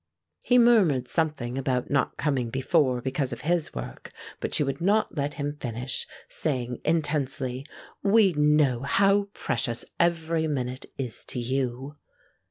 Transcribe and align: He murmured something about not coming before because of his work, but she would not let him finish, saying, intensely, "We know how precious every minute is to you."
He 0.41 0.57
murmured 0.57 1.07
something 1.07 1.59
about 1.59 1.91
not 1.91 2.17
coming 2.17 2.49
before 2.49 3.01
because 3.03 3.31
of 3.31 3.41
his 3.41 3.75
work, 3.75 4.11
but 4.39 4.51
she 4.51 4.63
would 4.63 4.81
not 4.81 5.15
let 5.15 5.35
him 5.35 5.57
finish, 5.61 6.07
saying, 6.27 6.81
intensely, 6.83 7.67
"We 8.01 8.33
know 8.33 8.81
how 8.81 9.25
precious 9.35 9.85
every 9.99 10.47
minute 10.47 10.87
is 10.97 11.23
to 11.25 11.39
you." 11.39 11.97